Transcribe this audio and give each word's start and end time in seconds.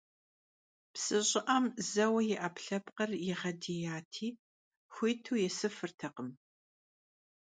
Psı 0.93 1.19
ş'ı'em 1.29 1.65
zeue 1.91 2.21
yi 2.27 2.35
'epkhlhepkhır 2.43 3.11
yiğediyati, 3.23 4.27
xuntu 4.93 5.33
yêsıfırtekhım. 5.41 6.29